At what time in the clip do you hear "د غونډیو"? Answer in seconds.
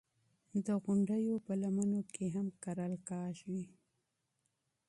0.65-1.35